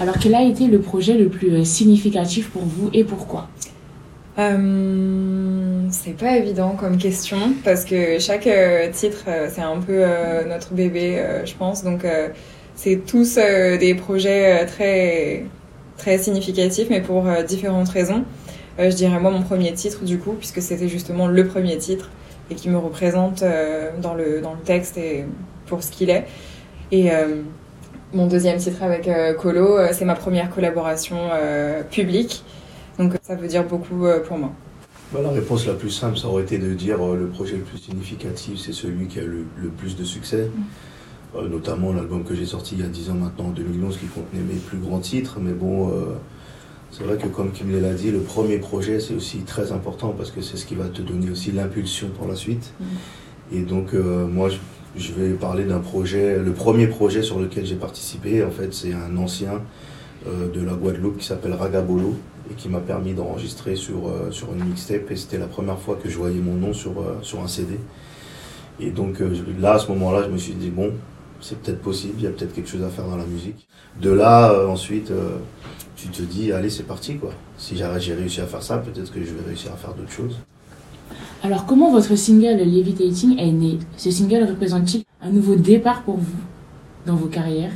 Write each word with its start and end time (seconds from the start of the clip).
Alors 0.00 0.16
quel 0.18 0.34
a 0.34 0.42
été 0.42 0.66
le 0.66 0.80
projet 0.80 1.12
le 1.12 1.28
plus 1.28 1.52
euh, 1.52 1.64
significatif 1.64 2.48
pour 2.48 2.62
vous 2.62 2.88
et 2.94 3.04
pourquoi? 3.04 3.48
Euh, 4.38 5.86
c'est 5.90 6.16
pas 6.16 6.38
évident 6.38 6.70
comme 6.70 6.96
question 6.96 7.36
parce 7.64 7.84
que 7.84 8.18
chaque 8.18 8.46
euh, 8.46 8.90
titre 8.90 9.26
c'est 9.50 9.60
un 9.60 9.78
peu 9.78 10.02
notre 10.48 10.72
bébé 10.72 11.22
je 11.44 11.52
pense. 11.54 11.84
Donc 11.84 12.06
c'est 12.74 13.02
tous 13.06 13.34
des 13.34 13.94
projets 13.94 14.64
très 14.64 15.44
très 15.98 16.16
significatifs 16.16 16.86
mais 16.88 17.02
pour 17.02 17.24
différentes 17.46 17.90
raisons. 17.90 18.24
Je 18.78 18.94
dirais 18.94 19.20
moi 19.20 19.30
mon 19.30 19.42
premier 19.42 19.74
titre 19.74 20.04
du 20.04 20.18
coup 20.18 20.32
puisque 20.32 20.62
c'était 20.62 20.88
justement 20.88 21.26
le 21.26 21.46
premier 21.46 21.76
titre 21.76 22.08
et 22.50 22.54
qui 22.54 22.70
me 22.70 22.78
représente 22.78 23.44
dans 24.00 24.14
le 24.14 24.40
dans 24.40 24.54
le 24.54 24.60
texte 24.64 24.96
et 24.96 25.26
pour 25.66 25.82
ce 25.82 25.90
qu'il 25.90 26.08
est. 26.08 26.24
Et 26.92 27.10
mon 28.12 28.26
deuxième 28.26 28.58
titre 28.58 28.82
avec 28.82 29.08
euh, 29.08 29.34
Colo, 29.34 29.78
euh, 29.78 29.88
c'est 29.92 30.04
ma 30.04 30.14
première 30.14 30.50
collaboration 30.50 31.18
euh, 31.32 31.82
publique. 31.82 32.44
Donc 32.98 33.14
ça 33.22 33.34
veut 33.34 33.48
dire 33.48 33.64
beaucoup 33.64 34.04
pour 34.26 34.38
moi. 34.38 34.52
Bah, 35.12 35.20
la 35.22 35.30
réponse 35.30 35.66
la 35.66 35.74
plus 35.74 35.90
simple, 35.90 36.18
ça 36.18 36.28
aurait 36.28 36.42
été 36.42 36.58
de 36.58 36.74
dire 36.74 36.98
le 36.98 37.26
projet 37.28 37.56
le 37.56 37.62
plus 37.62 37.78
significatif, 37.78 38.58
c'est 38.58 38.72
celui 38.72 39.06
qui 39.06 39.18
a 39.18 39.22
le, 39.22 39.44
plus 39.76 39.96
de 39.96 40.04
succès. 40.04 40.50
Mm. 41.34 41.46
notamment 41.48 41.92
l'album 41.92 42.24
que 42.24 42.34
j'ai 42.34 42.44
sorti 42.44 42.74
il 42.74 42.82
y 42.82 42.84
a 42.84 42.88
10 42.88 43.10
ans 43.10 43.14
maintenant, 43.14 43.46
en 43.46 43.50
2011, 43.50 43.96
qui 43.96 44.06
contenait 44.06 44.42
mes 44.42 44.58
plus 44.58 44.78
grands 44.78 44.98
titres. 44.98 45.38
Mais 45.40 45.52
bon, 45.52 45.90
c'est 46.90 47.04
vrai 47.04 47.16
que 47.16 47.26
comme 47.26 47.52
Kim 47.52 47.72
l'a 47.80 47.94
dit, 47.94 48.10
le 48.10 48.20
premier 48.20 48.58
projet, 48.58 49.00
c'est 49.00 49.14
aussi 49.14 49.38
très 49.38 49.72
important 49.72 50.14
parce 50.16 50.30
que 50.30 50.42
c'est 50.42 50.58
ce 50.58 50.66
qui 50.66 50.74
va 50.74 50.88
te 50.88 51.00
donner 51.00 51.30
aussi 51.30 51.52
l'impulsion 51.52 52.08
pour 52.08 52.28
la 52.28 52.36
suite. 52.36 52.74
Mm. 52.80 52.84
Et 53.56 53.60
donc, 53.60 53.94
moi, 53.94 54.50
je 54.50 54.58
je 54.96 55.12
vais 55.12 55.30
parler 55.30 55.64
d'un 55.64 55.78
projet, 55.78 56.38
le 56.38 56.52
premier 56.52 56.86
projet 56.86 57.22
sur 57.22 57.38
lequel 57.38 57.64
j'ai 57.64 57.76
participé. 57.76 58.44
En 58.44 58.50
fait, 58.50 58.74
c'est 58.74 58.92
un 58.92 59.16
ancien 59.16 59.62
euh, 60.26 60.48
de 60.48 60.64
la 60.64 60.74
Guadeloupe 60.74 61.18
qui 61.18 61.26
s'appelle 61.26 61.52
Ragabolo 61.52 62.16
et 62.50 62.54
qui 62.54 62.68
m'a 62.68 62.80
permis 62.80 63.14
d'enregistrer 63.14 63.76
sur, 63.76 64.08
euh, 64.08 64.30
sur 64.30 64.52
une 64.52 64.64
mixtape. 64.64 65.10
Et 65.10 65.16
c'était 65.16 65.38
la 65.38 65.46
première 65.46 65.78
fois 65.78 65.96
que 66.02 66.08
je 66.08 66.16
voyais 66.16 66.40
mon 66.40 66.54
nom 66.54 66.72
sur, 66.72 67.00
euh, 67.00 67.18
sur 67.22 67.40
un 67.40 67.48
CD. 67.48 67.78
Et 68.80 68.90
donc 68.90 69.22
là, 69.60 69.74
à 69.74 69.78
ce 69.78 69.88
moment-là, 69.88 70.22
je 70.24 70.30
me 70.30 70.38
suis 70.38 70.54
dit, 70.54 70.70
bon, 70.70 70.92
c'est 71.42 71.60
peut-être 71.60 71.82
possible, 71.82 72.14
il 72.18 72.24
y 72.24 72.26
a 72.26 72.30
peut-être 72.30 72.54
quelque 72.54 72.68
chose 72.68 72.82
à 72.82 72.88
faire 72.88 73.04
dans 73.04 73.16
la 73.16 73.26
musique. 73.26 73.68
De 74.00 74.10
là, 74.10 74.66
ensuite, 74.68 75.12
tu 75.96 76.08
te 76.08 76.22
dis, 76.22 76.50
allez, 76.50 76.70
c'est 76.70 76.84
parti, 76.84 77.16
quoi. 77.16 77.30
Si 77.58 77.76
j'ai 77.76 78.14
réussi 78.14 78.40
à 78.40 78.46
faire 78.46 78.62
ça, 78.62 78.78
peut-être 78.78 79.12
que 79.12 79.20
je 79.20 79.34
vais 79.34 79.46
réussir 79.46 79.70
à 79.70 79.76
faire 79.76 79.92
d'autres 79.92 80.10
choses. 80.10 80.38
Alors, 81.42 81.64
comment 81.64 81.90
votre 81.90 82.16
single 82.16 82.58
Levitating 82.58 83.38
est 83.38 83.50
né? 83.50 83.78
Ce 83.96 84.10
single 84.10 84.44
représente-t-il 84.44 85.04
un 85.22 85.30
nouveau 85.30 85.54
départ 85.54 86.02
pour 86.02 86.16
vous 86.16 86.40
dans 87.06 87.14
vos 87.16 87.28
carrières? 87.28 87.72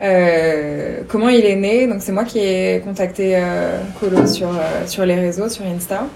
Euh, 0.00 1.02
comment 1.06 1.28
il 1.28 1.44
est 1.44 1.56
né? 1.56 1.86
Donc 1.86 2.00
c'est 2.00 2.12
moi 2.12 2.24
qui 2.24 2.38
ai 2.38 2.80
contacté 2.80 3.36
euh, 3.36 3.78
Colo 4.00 4.26
sur, 4.26 4.48
euh, 4.48 4.86
sur 4.86 5.04
les 5.04 5.16
réseaux, 5.16 5.50
sur 5.50 5.66
Insta. 5.66 6.06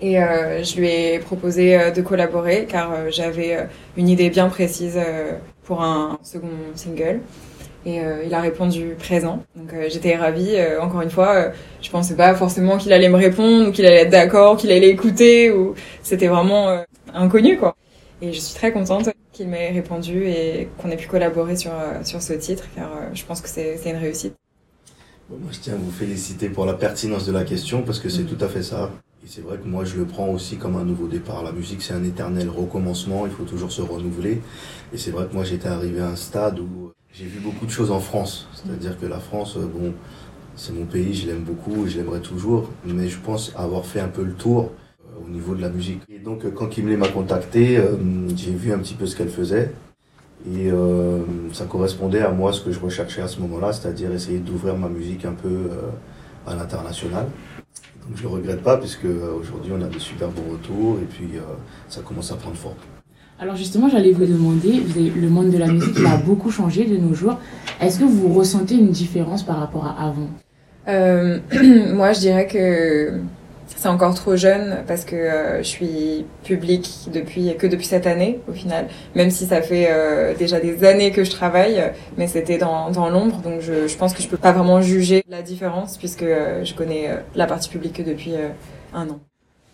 Et 0.00 0.16
je 0.16 0.80
lui 0.80 0.88
ai 0.88 1.20
proposé 1.20 1.92
de 1.92 2.02
collaborer 2.02 2.66
car 2.68 3.08
j'avais 3.12 3.68
une 3.96 4.08
idée 4.08 4.30
bien 4.30 4.48
précise 4.48 4.98
pour 5.62 5.80
un 5.80 6.18
second 6.24 6.48
single. 6.74 7.20
Et 7.84 8.00
euh, 8.00 8.24
il 8.24 8.32
a 8.34 8.40
répondu 8.40 8.94
présent. 8.98 9.42
Donc 9.56 9.72
euh, 9.72 9.88
j'étais 9.88 10.16
ravie. 10.16 10.54
Euh, 10.54 10.80
encore 10.80 11.02
une 11.02 11.10
fois, 11.10 11.52
je 11.80 11.90
pensais 11.90 12.14
pas 12.14 12.34
forcément 12.34 12.78
qu'il 12.78 12.92
allait 12.92 13.08
me 13.08 13.16
répondre 13.16 13.68
ou 13.68 13.72
qu'il 13.72 13.86
allait 13.86 14.02
être 14.02 14.10
d'accord, 14.10 14.56
qu'il 14.56 14.70
allait 14.70 14.90
écouter. 14.90 15.50
Ou 15.50 15.74
c'était 16.02 16.28
vraiment 16.28 16.82
inconnu 17.12 17.58
quoi. 17.58 17.76
Et 18.20 18.32
je 18.32 18.38
suis 18.38 18.54
très 18.54 18.72
contente 18.72 19.10
qu'il 19.32 19.48
m'ait 19.48 19.70
répondu 19.70 20.26
et 20.26 20.68
qu'on 20.78 20.90
ait 20.90 20.96
pu 20.96 21.08
collaborer 21.08 21.56
sur 21.56 21.72
sur 22.04 22.22
ce 22.22 22.34
titre, 22.34 22.64
car 22.76 22.88
je 23.14 23.24
pense 23.24 23.40
que 23.40 23.48
c'est 23.48 23.78
une 23.84 23.96
réussite. 23.96 24.34
moi, 25.28 25.50
je 25.50 25.58
tiens 25.58 25.74
à 25.74 25.76
vous 25.76 25.90
féliciter 25.90 26.48
pour 26.48 26.66
la 26.66 26.74
pertinence 26.74 27.26
de 27.26 27.32
la 27.32 27.42
question 27.42 27.82
parce 27.82 27.98
que 27.98 28.08
c'est 28.08 28.22
mm. 28.22 28.36
tout 28.36 28.44
à 28.44 28.48
fait 28.48 28.62
ça. 28.62 28.90
Et 29.24 29.28
c'est 29.28 29.40
vrai 29.40 29.56
que 29.56 29.68
moi, 29.68 29.84
je 29.84 29.96
le 29.96 30.04
prends 30.04 30.28
aussi 30.28 30.56
comme 30.56 30.74
un 30.76 30.84
nouveau 30.84 31.06
départ. 31.06 31.44
La 31.44 31.52
musique, 31.52 31.80
c'est 31.80 31.94
un 31.94 32.02
éternel 32.02 32.48
recommencement. 32.48 33.24
Il 33.24 33.32
faut 33.32 33.44
toujours 33.44 33.70
se 33.70 33.80
renouveler. 33.80 34.40
Et 34.92 34.98
c'est 34.98 35.12
vrai 35.12 35.26
que 35.28 35.34
moi, 35.34 35.44
j'étais 35.44 35.68
arrivé 35.68 36.00
à 36.00 36.08
un 36.08 36.16
stade 36.16 36.58
où 36.58 36.92
j'ai 37.12 37.26
vu 37.26 37.40
beaucoup 37.40 37.66
de 37.66 37.70
choses 37.70 37.90
en 37.90 38.00
France. 38.00 38.48
C'est-à-dire 38.54 38.98
que 38.98 39.06
la 39.06 39.18
France, 39.18 39.56
euh, 39.56 39.66
bon, 39.66 39.92
c'est 40.56 40.72
mon 40.72 40.86
pays, 40.86 41.14
je 41.14 41.26
l'aime 41.26 41.42
beaucoup 41.42 41.86
et 41.86 41.90
je 41.90 41.98
l'aimerai 41.98 42.20
toujours. 42.20 42.70
Mais 42.84 43.08
je 43.08 43.18
pense 43.18 43.52
avoir 43.56 43.84
fait 43.84 44.00
un 44.00 44.08
peu 44.08 44.22
le 44.22 44.32
tour 44.32 44.72
euh, 45.04 45.26
au 45.26 45.28
niveau 45.28 45.54
de 45.54 45.60
la 45.60 45.68
musique. 45.68 46.00
Et 46.08 46.18
donc, 46.18 46.44
euh, 46.44 46.50
quand 46.50 46.68
Kimley 46.68 46.96
m'a 46.96 47.08
contacté, 47.08 47.80
j'ai 48.34 48.52
vu 48.52 48.72
un 48.72 48.78
petit 48.78 48.94
peu 48.94 49.06
ce 49.06 49.16
qu'elle 49.16 49.30
faisait. 49.30 49.72
Et 50.52 50.70
ça 51.52 51.66
correspondait 51.66 52.22
à 52.22 52.32
moi 52.32 52.52
ce 52.52 52.60
que 52.62 52.72
je 52.72 52.80
recherchais 52.80 53.22
à 53.22 53.28
ce 53.28 53.38
moment-là, 53.42 53.72
c'est-à-dire 53.72 54.10
essayer 54.10 54.40
d'ouvrir 54.40 54.76
ma 54.76 54.88
musique 54.88 55.24
un 55.24 55.34
peu 55.34 55.70
à 56.48 56.56
l'international. 56.56 57.26
Donc 58.04 58.16
je 58.16 58.24
ne 58.24 58.28
le 58.28 58.34
regrette 58.34 58.60
pas, 58.60 58.76
puisque 58.76 59.04
aujourd'hui 59.04 59.70
on 59.72 59.80
a 59.80 59.86
de 59.86 60.00
super 60.00 60.30
bons 60.30 60.50
retours 60.50 60.98
et 60.98 61.04
puis 61.04 61.28
ça 61.88 62.00
commence 62.00 62.32
à 62.32 62.34
prendre 62.34 62.56
forme. 62.56 62.74
Alors 63.42 63.56
justement, 63.56 63.88
j'allais 63.88 64.12
vous 64.12 64.24
demander, 64.24 64.80
le 64.96 65.28
monde 65.28 65.50
de 65.50 65.58
la 65.58 65.66
musique 65.66 65.96
a 66.06 66.16
beaucoup 66.24 66.52
changé 66.52 66.84
de 66.84 66.96
nos 66.96 67.12
jours. 67.12 67.40
Est-ce 67.80 67.98
que 67.98 68.04
vous 68.04 68.32
ressentez 68.32 68.76
une 68.76 68.90
différence 68.90 69.42
par 69.42 69.58
rapport 69.58 69.84
à 69.84 70.00
avant? 70.00 70.28
Euh, 70.86 71.40
Moi, 71.92 72.12
je 72.12 72.20
dirais 72.20 72.46
que 72.46 73.14
c'est 73.66 73.88
encore 73.88 74.14
trop 74.14 74.36
jeune 74.36 74.84
parce 74.86 75.04
que 75.04 75.16
euh, 75.16 75.58
je 75.58 75.66
suis 75.66 76.24
publique 76.44 77.08
depuis 77.12 77.56
que 77.56 77.66
depuis 77.66 77.86
cette 77.86 78.06
année 78.06 78.38
au 78.48 78.52
final, 78.52 78.86
même 79.16 79.32
si 79.32 79.46
ça 79.46 79.60
fait 79.60 79.88
euh, 79.90 80.36
déjà 80.38 80.60
des 80.60 80.84
années 80.84 81.10
que 81.10 81.24
je 81.24 81.32
travaille, 81.32 81.82
mais 82.16 82.28
c'était 82.28 82.58
dans, 82.58 82.92
dans 82.92 83.10
l'ombre, 83.10 83.38
donc 83.38 83.60
je, 83.60 83.88
je, 83.88 83.96
pense 83.96 84.14
que 84.14 84.22
je 84.22 84.28
peux 84.28 84.36
pas 84.36 84.52
vraiment 84.52 84.80
juger 84.80 85.24
la 85.28 85.42
différence 85.42 85.98
puisque 85.98 86.22
je 86.22 86.74
connais 86.74 87.10
la 87.34 87.46
partie 87.48 87.70
publique 87.70 87.94
que 87.94 88.02
depuis 88.02 88.34
un 88.94 89.08
an. 89.08 89.18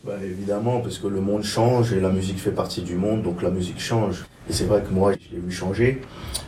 Bah, 0.04 0.12
évidemment, 0.24 0.80
parce 0.80 0.98
que 0.98 1.08
le 1.08 1.20
monde 1.20 1.42
change 1.42 1.92
et 1.92 2.00
la 2.00 2.10
musique 2.10 2.38
fait 2.38 2.52
partie 2.52 2.82
du 2.82 2.94
monde, 2.94 3.22
donc 3.22 3.42
la 3.42 3.50
musique 3.50 3.80
change. 3.80 4.26
Et 4.48 4.52
c'est 4.52 4.64
vrai 4.64 4.80
que 4.80 4.94
moi, 4.94 5.12
je 5.12 5.34
l'ai 5.34 5.40
vu 5.40 5.50
changer. 5.50 6.00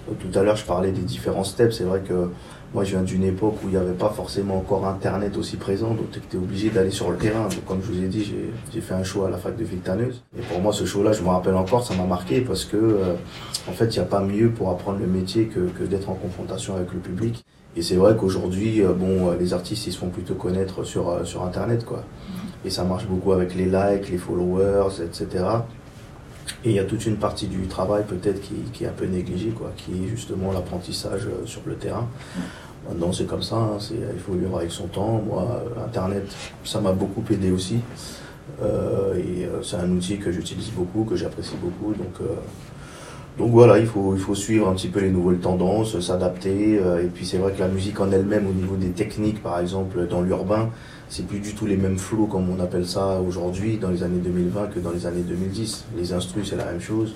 Euh, 0.08 0.12
tout 0.14 0.38
à 0.38 0.42
l'heure, 0.44 0.56
je 0.56 0.64
parlais 0.64 0.92
des 0.92 1.00
différents 1.00 1.42
steps. 1.42 1.76
C'est 1.76 1.84
vrai 1.84 2.00
que 2.00 2.30
moi, 2.72 2.84
je 2.84 2.90
viens 2.90 3.02
d'une 3.02 3.24
époque 3.24 3.56
où 3.64 3.66
il 3.66 3.72
n'y 3.72 3.76
avait 3.76 3.92
pas 3.92 4.10
forcément 4.10 4.58
encore 4.58 4.86
Internet 4.86 5.36
aussi 5.36 5.56
présent, 5.56 5.94
donc 5.94 6.12
tu 6.12 6.20
étais 6.20 6.36
obligé 6.36 6.70
d'aller 6.70 6.92
sur 6.92 7.10
le 7.10 7.16
terrain. 7.16 7.48
Donc, 7.48 7.64
comme 7.66 7.82
je 7.82 7.90
vous 7.90 8.04
ai 8.04 8.06
dit, 8.06 8.32
j'ai 8.72 8.80
fait 8.80 8.94
un 8.94 9.02
show 9.02 9.24
à 9.24 9.30
la 9.30 9.36
fac 9.36 9.56
de 9.56 9.64
Vitaneuse. 9.64 10.22
Et 10.38 10.42
pour 10.42 10.60
moi, 10.60 10.72
ce 10.72 10.84
show-là, 10.84 11.12
je 11.12 11.22
me 11.22 11.28
rappelle 11.28 11.56
encore, 11.56 11.84
ça 11.84 11.94
m'a 11.94 12.06
marqué 12.06 12.42
parce 12.42 12.64
que, 12.64 12.76
euh, 12.76 13.14
en 13.68 13.72
fait, 13.72 13.86
il 13.86 13.98
n'y 13.98 14.04
a 14.04 14.08
pas 14.08 14.20
mieux 14.20 14.50
pour 14.50 14.70
apprendre 14.70 15.00
le 15.00 15.08
métier 15.08 15.46
que, 15.46 15.58
que 15.76 15.82
d'être 15.82 16.08
en 16.08 16.14
confrontation 16.14 16.76
avec 16.76 16.92
le 16.92 17.00
public. 17.00 17.44
Et 17.74 17.82
c'est 17.82 17.96
vrai 17.96 18.16
qu'aujourd'hui, 18.16 18.80
euh, 18.80 18.92
bon, 18.92 19.32
les 19.32 19.52
artistes, 19.52 19.88
ils 19.88 19.92
se 19.92 19.98
font 19.98 20.08
plutôt 20.08 20.34
connaître 20.34 20.84
sur, 20.84 21.26
sur 21.26 21.42
Internet, 21.42 21.84
quoi 21.84 22.04
et 22.64 22.70
ça 22.70 22.84
marche 22.84 23.06
beaucoup 23.06 23.32
avec 23.32 23.54
les 23.54 23.66
likes, 23.66 24.10
les 24.10 24.18
followers, 24.18 25.02
etc. 25.02 25.44
Et 26.64 26.70
il 26.70 26.72
y 26.74 26.78
a 26.78 26.84
toute 26.84 27.06
une 27.06 27.16
partie 27.16 27.46
du 27.46 27.66
travail 27.66 28.04
peut-être 28.06 28.40
qui, 28.72 28.84
est 28.84 28.88
un 28.88 28.92
peu 28.92 29.06
négligée, 29.06 29.50
quoi, 29.50 29.72
qui 29.76 30.04
est 30.04 30.08
justement 30.08 30.52
l'apprentissage 30.52 31.26
euh, 31.26 31.46
sur 31.46 31.62
le 31.64 31.74
terrain. 31.74 32.08
Maintenant, 32.88 33.12
c'est 33.12 33.26
comme 33.26 33.42
ça, 33.42 33.56
hein, 33.56 33.78
il 33.90 34.18
faut 34.18 34.32
vivre 34.32 34.58
avec 34.58 34.70
son 34.70 34.88
temps. 34.88 35.22
Moi, 35.24 35.62
Internet, 35.84 36.24
ça 36.64 36.80
m'a 36.80 36.92
beaucoup 36.92 37.22
aidé 37.30 37.50
aussi. 37.50 37.80
Euh, 38.62 39.14
et 39.16 39.44
euh, 39.44 39.62
c'est 39.62 39.76
un 39.76 39.90
outil 39.90 40.18
que 40.18 40.30
j'utilise 40.30 40.70
beaucoup, 40.70 41.04
que 41.04 41.16
j'apprécie 41.16 41.56
beaucoup. 41.60 41.94
Donc, 41.94 42.14
euh, 42.20 42.34
donc 43.40 43.52
voilà, 43.52 43.78
il 43.78 43.86
faut, 43.86 44.14
il 44.14 44.20
faut 44.20 44.34
suivre 44.34 44.68
un 44.68 44.74
petit 44.74 44.88
peu 44.88 45.00
les 45.00 45.10
nouvelles 45.10 45.38
tendances, 45.38 45.98
s'adapter. 45.98 46.74
et 46.74 47.06
puis 47.06 47.24
c'est 47.24 47.38
vrai 47.38 47.52
que 47.52 47.60
la 47.60 47.68
musique 47.68 47.98
en 47.98 48.12
elle-même, 48.12 48.46
au 48.46 48.52
niveau 48.52 48.76
des 48.76 48.90
techniques, 48.90 49.42
par 49.42 49.58
exemple, 49.58 50.06
dans 50.08 50.20
l'urbain, 50.20 50.68
c'est 51.08 51.26
plus 51.26 51.40
du 51.40 51.54
tout 51.54 51.64
les 51.64 51.78
mêmes 51.78 51.96
flots 51.96 52.26
comme 52.26 52.50
on 52.50 52.60
appelle 52.60 52.86
ça 52.86 53.18
aujourd'hui 53.18 53.78
dans 53.78 53.88
les 53.88 54.02
années 54.02 54.20
2020 54.20 54.66
que 54.66 54.78
dans 54.78 54.90
les 54.92 55.06
années 55.06 55.22
2010. 55.22 55.86
Les 55.96 56.12
instrus, 56.12 56.50
c'est 56.50 56.56
la 56.56 56.66
même 56.66 56.82
chose. 56.82 57.14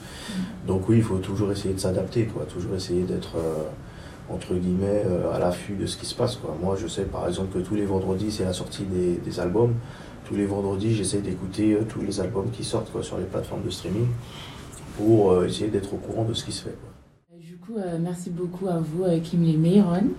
Donc 0.66 0.88
oui, 0.88 0.96
il 0.96 1.02
faut 1.02 1.18
toujours 1.18 1.52
essayer 1.52 1.74
de 1.74 1.78
s'adapter, 1.78 2.24
quoi. 2.24 2.46
Toujours 2.46 2.74
essayer 2.74 3.02
d'être 3.02 3.36
euh, 3.36 4.34
entre 4.34 4.54
guillemets 4.54 5.04
euh, 5.04 5.30
à 5.30 5.38
l'affût 5.38 5.74
de 5.74 5.84
ce 5.84 5.98
qui 5.98 6.06
se 6.06 6.14
passe. 6.14 6.38
Moi, 6.62 6.74
je 6.80 6.88
sais 6.88 7.04
par 7.04 7.28
exemple 7.28 7.56
que 7.56 7.62
tous 7.62 7.74
les 7.74 7.84
vendredis, 7.84 8.32
c'est 8.32 8.44
la 8.44 8.54
sortie 8.54 8.84
des, 8.84 9.20
des, 9.24 9.40
albums. 9.40 9.74
Tous 10.24 10.36
les 10.36 10.46
vendredis, 10.46 10.96
j'essaie 10.96 11.20
d'écouter 11.20 11.74
euh, 11.74 11.82
tous 11.86 12.00
les 12.00 12.18
albums 12.18 12.50
qui 12.50 12.64
sortent 12.64 12.90
quoi, 12.90 13.02
sur 13.02 13.18
les 13.18 13.26
plateformes 13.26 13.62
de 13.62 13.70
streaming 13.70 14.06
pour 14.96 15.44
essayer 15.44 15.68
d'être 15.68 15.94
au 15.94 15.96
courant 15.96 16.24
de 16.24 16.34
ce 16.34 16.44
qui 16.44 16.52
se 16.52 16.64
fait. 16.64 16.76
Du 17.40 17.56
coup, 17.56 17.76
merci 18.00 18.30
beaucoup 18.30 18.68
à 18.68 18.78
vous, 18.78 19.04
Kim 19.22 19.40
Meyron 19.40 20.10